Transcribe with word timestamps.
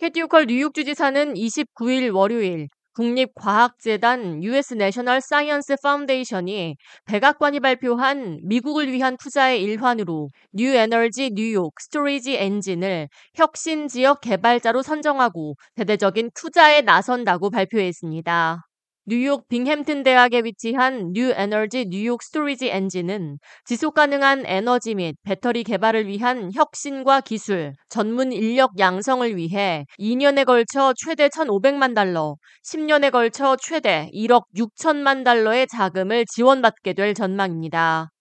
캐시 0.00 0.21
호컬 0.21 0.46
뉴욕 0.46 0.72
주지사는 0.72 1.34
29일 1.34 2.14
월요일 2.14 2.68
국립과학재단 2.94 4.42
US 4.42 4.72
내셔널 4.72 5.20
사이언스 5.20 5.76
파운데이션이 5.82 6.76
백악관이 7.04 7.60
발표한 7.60 8.40
미국을 8.42 8.90
위한 8.90 9.18
투자의 9.18 9.62
일환으로 9.62 10.30
New 10.54 10.74
Energy 10.74 11.30
New 11.34 11.51
York 11.51 11.74
Storage 11.78 12.34
Engine을 12.34 13.08
혁신 13.34 13.88
지역 13.88 14.22
개발자로 14.22 14.80
선정하고 14.80 15.56
대대적인 15.74 16.30
투자에 16.34 16.80
나선다고 16.80 17.50
발표했습니다. 17.50 18.69
뉴욕 19.10 19.48
빙햄튼 19.48 20.04
대학에 20.04 20.42
위치한 20.44 21.10
New 21.14 21.32
Energy 21.34 21.84
New 21.84 22.00
York 22.00 22.22
Storage 22.22 22.68
Engine은 22.68 23.40
지속 23.64 23.94
가능한 23.94 24.44
에너지 24.46 24.94
및 24.94 25.16
배터리 25.24 25.64
개발을 25.64 26.06
위한 26.06 26.52
혁신과 26.54 27.22
기술, 27.22 27.72
전문 27.88 28.30
인력 28.30 28.78
양성을 28.78 29.36
위해 29.36 29.84
2년에 29.98 30.44
걸쳐 30.44 30.94
최대 30.96 31.26
1,500만 31.26 31.92
달러, 31.92 32.36
10년에 32.64 33.10
걸쳐 33.10 33.56
최대 33.60 34.08
1억 34.14 34.44
6천만 34.56 35.24
달러의 35.24 35.66
자금을 35.66 36.24
지원받게 36.26 36.92
될 36.92 37.12
전망입니다. 37.12 38.12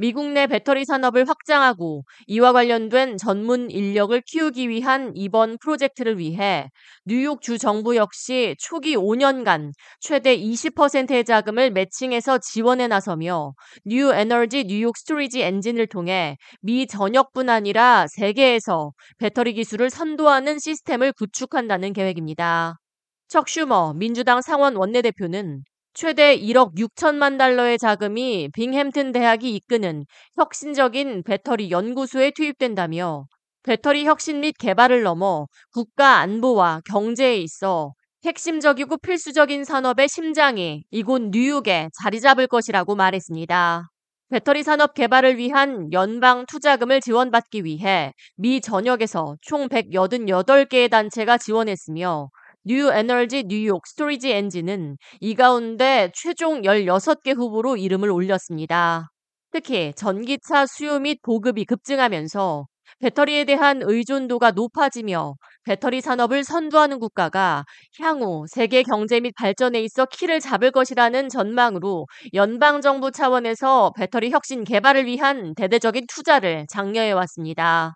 미국 0.00 0.30
내 0.30 0.46
배터리 0.46 0.84
산업을 0.84 1.28
확장하고 1.28 2.04
이와 2.28 2.52
관련된 2.52 3.16
전문 3.16 3.68
인력을 3.68 4.20
키우기 4.26 4.68
위한 4.68 5.10
이번 5.16 5.58
프로젝트를 5.58 6.18
위해 6.18 6.70
뉴욕 7.04 7.42
주 7.42 7.58
정부 7.58 7.96
역시 7.96 8.54
초기 8.60 8.94
5년간 8.96 9.72
최대 9.98 10.38
20%의 10.38 11.24
자금을 11.24 11.72
매칭해서 11.72 12.38
지원에 12.38 12.86
나서며 12.86 13.54
New 13.84 14.12
Energy 14.12 14.64
New 14.64 14.78
York 14.78 14.96
Storage 14.96 15.42
Engine을 15.42 15.88
통해 15.88 16.36
미 16.60 16.86
전역뿐 16.86 17.48
아니라 17.48 18.06
세계에서 18.06 18.92
배터리 19.18 19.52
기술을 19.52 19.90
선도하는 19.90 20.60
시스템을 20.60 21.12
구축한다는 21.12 21.92
계획입니다. 21.92 22.78
척 23.26 23.48
슈머 23.48 23.94
민주당 23.94 24.42
상원 24.42 24.76
원내대표는 24.76 25.64
최대 26.00 26.38
1억 26.38 26.76
6천만 26.76 27.38
달러의 27.38 27.76
자금이 27.76 28.50
빙햄튼 28.54 29.10
대학이 29.10 29.52
이끄는 29.56 30.04
혁신적인 30.36 31.24
배터리 31.24 31.72
연구소에 31.72 32.30
투입된다며 32.30 33.26
배터리 33.64 34.04
혁신 34.04 34.38
및 34.38 34.54
개발을 34.60 35.02
넘어 35.02 35.48
국가 35.72 36.18
안보와 36.18 36.82
경제에 36.84 37.38
있어 37.38 37.94
핵심적이고 38.24 38.98
필수적인 38.98 39.64
산업의 39.64 40.08
심장이 40.08 40.84
이곳 40.92 41.20
뉴욕에 41.32 41.88
자리 42.00 42.20
잡을 42.20 42.46
것이라고 42.46 42.94
말했습니다. 42.94 43.88
배터리 44.30 44.62
산업 44.62 44.94
개발을 44.94 45.36
위한 45.36 45.92
연방 45.92 46.46
투자금을 46.46 47.00
지원받기 47.00 47.64
위해 47.64 48.12
미 48.36 48.60
전역에서 48.60 49.34
총 49.40 49.68
188개의 49.68 50.90
단체가 50.90 51.38
지원했으며 51.38 52.28
New 52.68 52.92
Energy 52.92 53.44
New 53.44 53.59
York 53.59 53.80
Storage 53.86 54.30
Engine은 54.30 54.98
이 55.20 55.34
가운데 55.34 56.10
최종 56.14 56.60
16개 56.60 57.34
후보로 57.34 57.78
이름을 57.78 58.10
올렸습니다. 58.10 59.08
특히 59.50 59.94
전기차 59.96 60.66
수요 60.66 60.98
및 60.98 61.18
보급이 61.22 61.64
급증하면서 61.64 62.66
배터리에 63.00 63.46
대한 63.46 63.80
의존도가 63.82 64.50
높아지며 64.50 65.36
배터리 65.64 66.02
산업을 66.02 66.44
선도하는 66.44 66.98
국가가 66.98 67.64
향후 68.00 68.44
세계 68.50 68.82
경제 68.82 69.18
및 69.20 69.32
발전에 69.38 69.80
있어 69.80 70.04
키를 70.04 70.38
잡을 70.38 70.70
것이라는 70.70 71.30
전망으로 71.30 72.04
연방 72.34 72.82
정부 72.82 73.10
차원에서 73.10 73.92
배터리 73.96 74.30
혁신 74.30 74.64
개발을 74.64 75.06
위한 75.06 75.54
대대적인 75.54 76.04
투자를 76.06 76.66
장려해 76.68 77.12
왔습니다. 77.12 77.94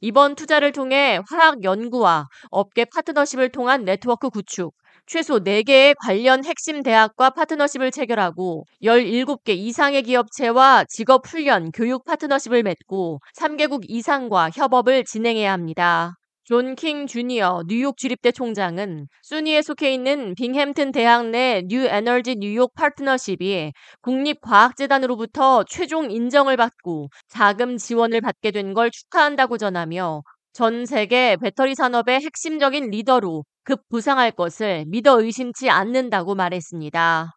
이번 0.00 0.34
투자를 0.34 0.72
통해 0.72 1.20
화학 1.28 1.64
연구와 1.64 2.28
업계 2.50 2.84
파트너십을 2.84 3.50
통한 3.50 3.84
네트워크 3.84 4.30
구축, 4.30 4.74
최소 5.06 5.38
4개의 5.38 5.94
관련 5.98 6.44
핵심 6.44 6.82
대학과 6.82 7.30
파트너십을 7.30 7.90
체결하고 7.90 8.64
17개 8.82 9.50
이상의 9.50 10.02
기업체와 10.02 10.84
직업 10.88 11.26
훈련, 11.26 11.70
교육 11.72 12.04
파트너십을 12.04 12.62
맺고 12.62 13.20
3개국 13.36 13.84
이상과 13.88 14.50
협업을 14.54 15.04
진행해야 15.04 15.52
합니다. 15.52 16.16
존 16.44 16.74
킹 16.76 17.06
주니어 17.06 17.62
뉴욕 17.68 17.96
주립대 17.96 18.30
총장은 18.32 19.08
SUNY에 19.22 19.62
속해 19.62 19.92
있는 19.94 20.34
빙햄튼 20.34 20.92
대학 20.92 21.26
내 21.30 21.62
New 21.62 21.86
Energy 21.86 22.36
New 22.36 22.51
York 22.51 22.72
파트너십이 22.74 23.72
국립과학재단으로부터 24.02 25.64
최종 25.64 26.10
인정을 26.10 26.56
받고 26.56 27.08
자금 27.28 27.76
지원을 27.78 28.20
받게 28.20 28.50
된 28.50 28.74
걸 28.74 28.90
축하한다고 28.90 29.56
전하며 29.58 30.22
전 30.52 30.84
세계 30.86 31.36
배터리 31.36 31.74
산업의 31.74 32.20
핵심적인 32.20 32.90
리더로 32.90 33.44
급부상할 33.64 34.32
것을 34.32 34.84
믿어 34.88 35.20
의심치 35.22 35.70
않는다고 35.70 36.34
말했습니다. 36.34 37.32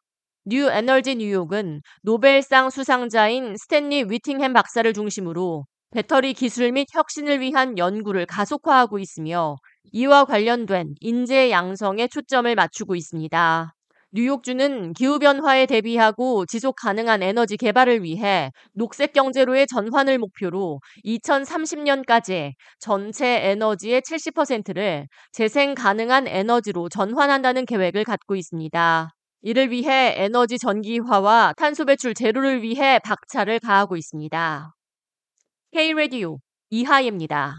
뉴 0.46 0.70
에너지 0.70 1.16
뉴욕은 1.16 1.82
노벨상 2.02 2.70
수상자인 2.70 3.56
스탠리 3.58 4.04
위팅햄 4.10 4.54
박사를 4.54 4.92
중심으로 4.94 5.66
배터리 5.92 6.34
기술 6.34 6.72
및 6.74 6.88
혁신을 6.94 7.40
위한 7.40 7.78
연구를 7.78 8.26
가속화하고 8.26 9.00
있으며 9.00 9.56
이와 9.94 10.26
관련된 10.26 10.96
인재 11.00 11.50
양성에 11.50 12.08
초점을 12.10 12.54
맞추고 12.54 12.96
있습니다. 12.96 13.74
뉴욕주는 14.12 14.94
기후변화에 14.94 15.66
대비하고 15.66 16.46
지속 16.46 16.76
가능한 16.76 17.24
에너지 17.24 17.56
개발을 17.58 18.04
위해 18.04 18.52
녹색 18.74 19.14
경제로의 19.14 19.68
전환을 19.68 20.18
목표로 20.18 20.80
2030년까지 21.06 22.54
전체 22.80 23.50
에너지의 23.50 24.02
70%를 24.02 25.08
재생 25.32 25.74
가능한 25.74 26.28
에너지로 26.28 26.90
전환한다는 26.90 27.66
계획을 27.66 28.04
갖고 28.04 28.36
있습니다. 28.36 29.10
이를 29.42 29.72
위해 29.72 30.16
에너지 30.18 30.58
전기화와 30.58 31.54
탄소 31.58 31.86
배출 31.86 32.14
제로를 32.14 32.62
위해 32.62 33.00
박차를 33.00 33.60
가하고 33.60 33.96
있습니다. 33.98 34.77
K-Radio 35.72 36.40
이하예입니다. 36.72 37.58